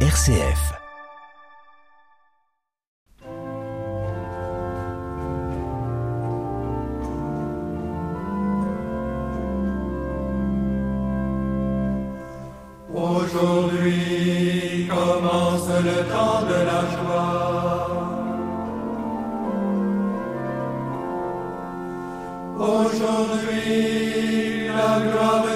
[0.00, 0.74] RCF.
[12.94, 17.88] Aujourd'hui commence le temps de la joie.
[22.58, 25.55] Aujourd'hui, la gloire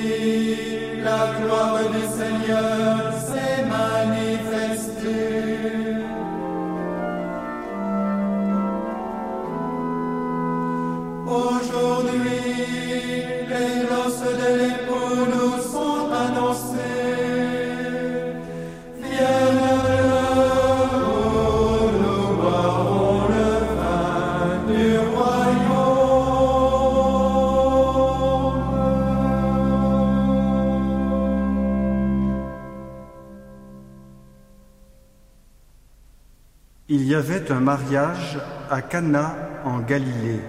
[1.51, 3.10] gloire du Seigneur
[36.93, 38.37] Il y avait un mariage
[38.69, 40.41] à Cana en Galilée.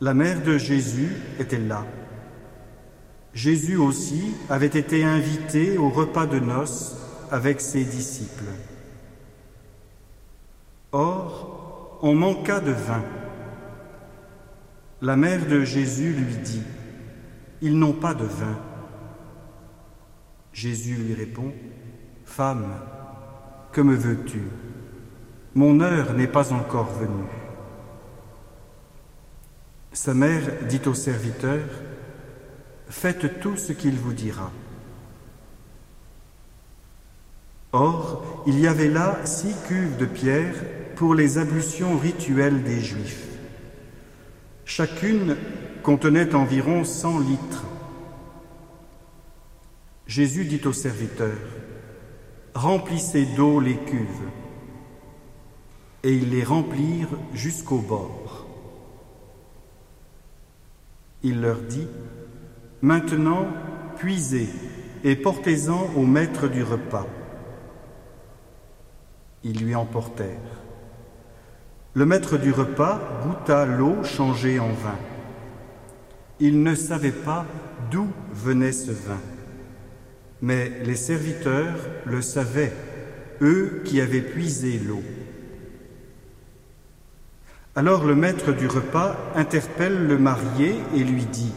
[0.00, 1.86] La mère de Jésus était là.
[3.32, 6.96] Jésus aussi avait été invité au repas de noces
[7.30, 8.50] avec ses disciples.
[10.90, 13.04] Or, on manqua de vin.
[15.00, 16.64] La mère de Jésus lui dit,
[17.62, 18.58] Ils n'ont pas de vin.
[20.52, 21.52] Jésus lui répond,
[22.24, 22.66] Femme,
[23.72, 24.42] que me veux-tu?
[25.54, 27.28] Mon heure n'est pas encore venue.
[29.92, 31.60] Sa mère dit au serviteur,
[32.90, 34.50] Faites tout ce qu'il vous dira.
[37.72, 40.54] Or, il y avait là six cuves de pierre
[40.96, 43.26] pour les ablutions rituelles des Juifs.
[44.64, 45.36] Chacune
[45.82, 47.64] contenait environ cent litres.
[50.06, 51.36] Jésus dit au serviteur,
[52.54, 54.28] Remplissez d'eau les cuves.
[56.02, 58.46] Et ils les remplirent jusqu'au bord.
[61.22, 61.88] Il leur dit,
[62.80, 63.46] Maintenant,
[63.96, 64.48] puisez
[65.02, 67.06] et portez-en au maître du repas.
[69.42, 70.62] Ils lui emportèrent.
[71.94, 74.98] Le maître du repas goûta l'eau changée en vin.
[76.38, 77.44] Il ne savait pas
[77.90, 79.20] d'où venait ce vin.
[80.40, 82.72] Mais les serviteurs le savaient,
[83.40, 85.02] eux qui avaient puisé l'eau.
[87.74, 91.52] Alors le maître du repas interpelle le marié et lui dit,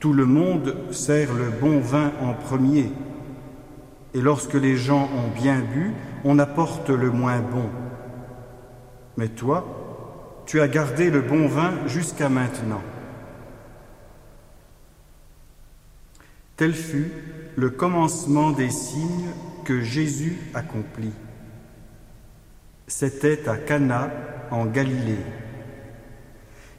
[0.00, 2.90] Tout le monde sert le bon vin en premier,
[4.14, 5.92] et lorsque les gens ont bien bu,
[6.24, 7.70] on apporte le moins bon.
[9.16, 9.64] Mais toi,
[10.46, 12.82] tu as gardé le bon vin jusqu'à maintenant.
[16.56, 17.10] Tel fut
[17.56, 19.30] le commencement des signes
[19.64, 21.12] que Jésus accomplit.
[22.86, 24.10] C'était à Cana
[24.50, 25.24] en Galilée.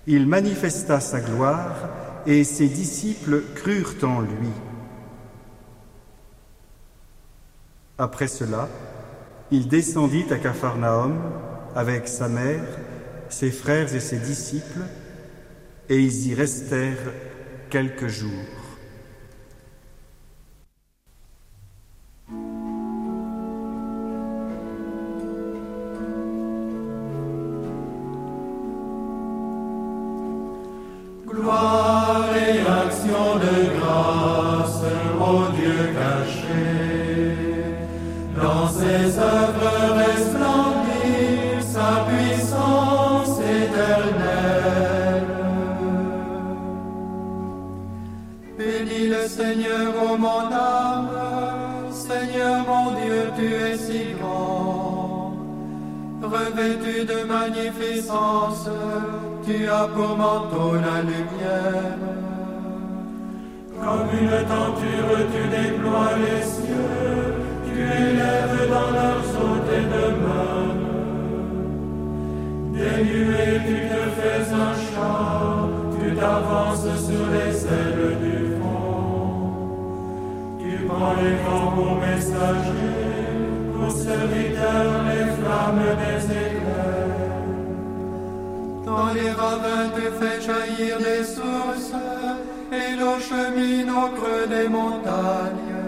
[0.05, 1.89] Il manifesta sa gloire
[2.25, 4.49] et ses disciples crurent en lui.
[7.97, 8.69] Après cela,
[9.51, 11.19] il descendit à Capharnaüm
[11.75, 12.63] avec sa mère,
[13.29, 14.81] ses frères et ses disciples,
[15.89, 17.13] et ils y restèrent
[17.69, 18.62] quelques jours.
[49.27, 51.09] Seigneur, ô mon âme.
[51.91, 55.33] Seigneur mon Dieu, tu es si grand.
[56.21, 58.69] Revêtu de magnificence,
[59.45, 61.97] tu as pour manteau la lumière.
[63.79, 67.33] Comme une tenture, tu déploies les cieux,
[67.65, 70.83] tu élèves dans leurs hôtes et demeures.
[72.73, 77.52] Dénué, tu te fais un char, tu t'avances sur les
[81.03, 83.27] Prends les pour messagers,
[83.73, 87.43] pour serviteurs les flammes des éclairs.
[88.85, 91.93] Dans les ravins, tu fais jaillir des sources,
[92.71, 95.81] et l'eau chemine au creux des montagnes.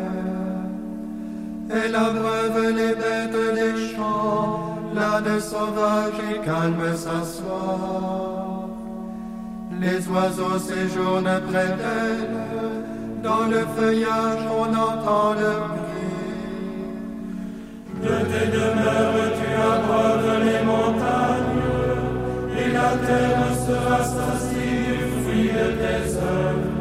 [1.72, 8.68] Elle abreuve les bêtes des champs, l'âne sauvage et calme s'assoit.
[9.80, 12.55] Les oiseaux séjournent près d'elle,
[13.26, 16.16] dans le feuillage on entend leur bruit.
[18.06, 21.66] De tes demeures, tu abreuves les montagnes,
[22.60, 26.04] et la terre se rassasie du fruit de tes
[26.38, 26.76] œuvres.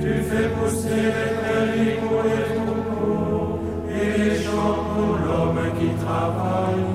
[0.00, 3.48] Tu fais pousser les prairies pour les troupeaux,
[3.98, 6.88] et les champs pour l'homme qui travaille.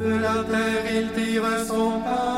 [0.00, 2.31] De la terre il tire son pain,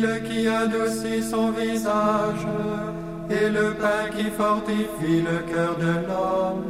[0.00, 2.46] Qui adoucit son visage,
[3.28, 6.64] et le pain qui fortifie le cœur de l'homme.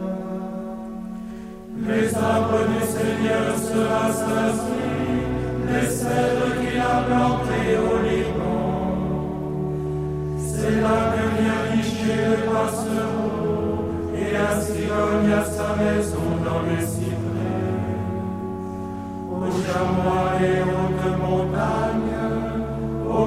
[1.86, 5.22] Les arbres du Seigneur se rassasient,
[5.68, 8.62] les cèdres qu'il a plantés au Liban.
[10.38, 13.78] C'est là que vient nicher le passereau,
[14.12, 17.68] et la cigogne a sa maison dans les cyprès.
[19.30, 20.89] Aux chamois et montagnes,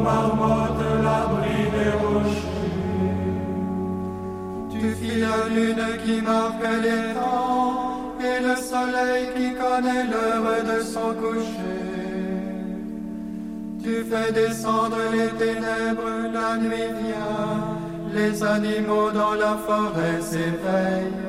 [0.04, 2.50] aux marmottes l'abri des rochers.
[4.72, 10.82] Tu fis la lune qui marque les temps, et le soleil qui connaît l'heure de
[10.82, 11.82] son coucher.
[13.84, 17.78] Tu fais descendre les ténèbres, la nuit vient,
[18.14, 21.22] les animaux dans la forêt s'éveillent.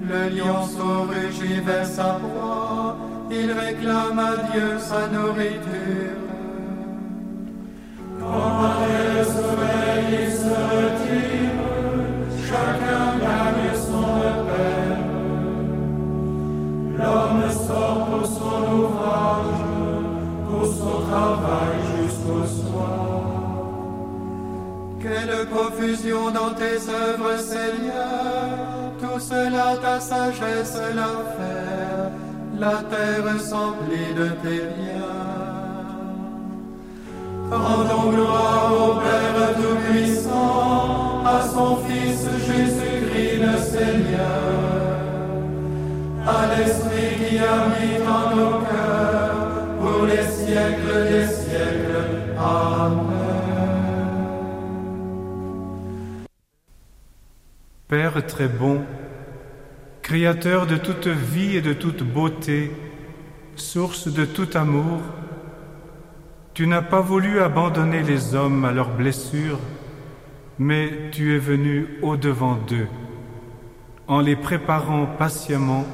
[0.00, 2.96] Le lionceau rugit vers sa proie,
[3.30, 6.23] il réclame à Dieu sa nourriture.
[30.00, 34.93] Sagesse l'a fait, la terre s'emplit de tes biens.
[37.50, 44.52] Rendons gloire au Père Tout-Puissant, à son Fils Jésus-Christ le Seigneur,
[46.26, 52.34] à l'Esprit qui habite en nos cœurs, pour les siècles des siècles.
[52.38, 53.24] Amen.
[57.88, 58.80] Père très bon,
[60.04, 62.70] Créateur de toute vie et de toute beauté,
[63.56, 65.00] source de tout amour,
[66.54, 69.58] tu n'as pas voulu abandonner les hommes à leurs blessures,
[70.58, 72.86] mais tu es venu au-devant d'eux,
[74.06, 75.84] en les préparant patiemment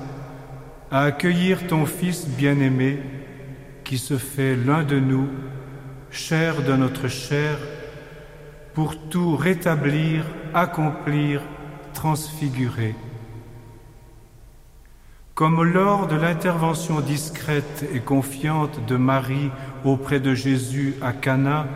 [0.90, 2.98] à accueillir ton Fils bien-aimé,
[3.84, 5.28] qui se fait l'un de nous,
[6.10, 7.56] chair de notre chair,
[8.74, 11.40] pour tout rétablir, accomplir,
[11.94, 12.94] transfigurer.
[15.40, 19.50] Comme lors de l'intervention discrète et confiante de Marie
[19.86, 21.66] auprès de Jésus à Cana,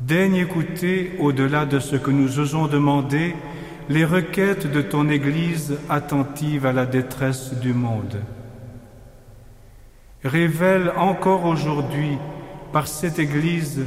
[0.00, 3.36] daigne écouter, au-delà de ce que nous osons demander,
[3.90, 8.22] les requêtes de ton Église attentive à la détresse du monde.
[10.24, 12.16] Révèle encore aujourd'hui,
[12.72, 13.84] par cette Église,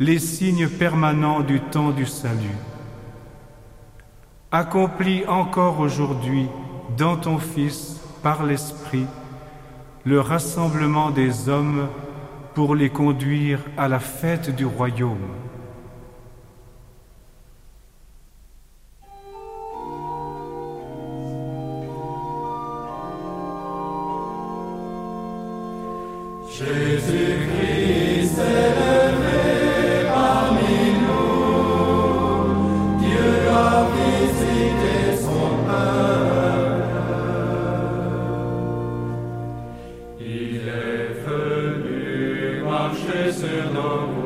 [0.00, 2.58] les signes permanents du temps du salut.
[4.50, 6.48] Accomplis encore aujourd'hui,
[6.96, 9.06] dans ton Fils, par l'Esprit,
[10.04, 11.88] le rassemblement des hommes
[12.54, 15.28] pour les conduire à la fête du royaume.
[43.32, 44.21] Synowi.